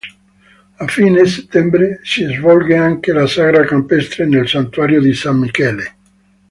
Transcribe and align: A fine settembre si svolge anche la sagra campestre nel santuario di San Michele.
A 0.77 0.87
fine 0.87 1.27
settembre 1.27 1.99
si 2.01 2.23
svolge 2.25 2.75
anche 2.75 3.11
la 3.11 3.27
sagra 3.27 3.65
campestre 3.65 4.25
nel 4.25 4.47
santuario 4.49 4.99
di 4.99 5.13
San 5.13 5.37
Michele. 5.37 5.95